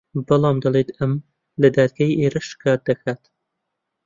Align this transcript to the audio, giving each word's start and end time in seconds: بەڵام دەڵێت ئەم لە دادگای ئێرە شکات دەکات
بەڵام 0.27 0.57
دەڵێت 0.63 0.89
ئەم 0.97 1.13
لە 1.61 1.67
دادگای 1.77 2.17
ئێرە 2.19 2.41
شکات 2.49 2.81
دەکات 2.89 3.21